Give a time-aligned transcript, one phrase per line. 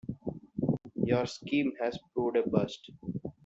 [1.03, 2.89] Your scheme has proved a bust.